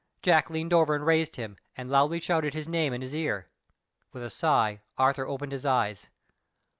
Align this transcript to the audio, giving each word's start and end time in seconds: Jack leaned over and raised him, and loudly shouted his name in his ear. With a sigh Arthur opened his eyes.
Jack 0.23 0.49
leaned 0.49 0.73
over 0.73 0.95
and 0.95 1.05
raised 1.05 1.35
him, 1.35 1.57
and 1.77 1.87
loudly 1.91 2.19
shouted 2.19 2.55
his 2.55 2.67
name 2.67 2.91
in 2.91 3.01
his 3.03 3.13
ear. 3.13 3.49
With 4.11 4.23
a 4.23 4.31
sigh 4.31 4.81
Arthur 4.97 5.27
opened 5.27 5.51
his 5.51 5.63
eyes. 5.63 6.07